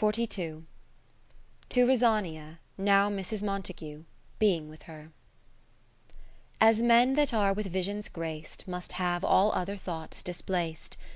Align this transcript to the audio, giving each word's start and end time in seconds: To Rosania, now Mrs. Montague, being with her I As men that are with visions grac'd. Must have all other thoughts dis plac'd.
To 0.00 0.64
Rosania, 1.76 2.58
now 2.76 3.08
Mrs. 3.08 3.44
Montague, 3.44 4.02
being 4.40 4.68
with 4.68 4.82
her 4.90 5.12
I 6.10 6.14
As 6.66 6.82
men 6.82 7.14
that 7.14 7.32
are 7.32 7.52
with 7.52 7.66
visions 7.68 8.08
grac'd. 8.08 8.66
Must 8.66 8.90
have 8.94 9.24
all 9.24 9.52
other 9.52 9.76
thoughts 9.76 10.24
dis 10.24 10.42
plac'd. 10.42 10.96